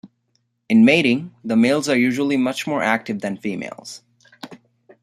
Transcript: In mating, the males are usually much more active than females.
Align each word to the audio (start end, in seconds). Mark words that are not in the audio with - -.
In 0.67 0.83
mating, 0.83 1.31
the 1.43 1.55
males 1.55 1.87
are 1.87 1.95
usually 1.95 2.35
much 2.35 2.65
more 2.65 2.81
active 2.81 3.21
than 3.21 3.37
females. 3.37 4.01